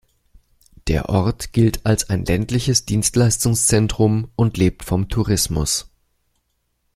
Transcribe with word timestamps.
Der 0.87 1.09
Ort 1.09 1.53
gilt 1.53 1.85
als 1.85 2.09
ein 2.09 2.25
ländliches 2.25 2.87
Dienstleistungszentrum 2.87 4.31
und 4.35 4.57
lebt 4.57 4.83
vom 4.83 5.09
Tourismus. 5.09 5.91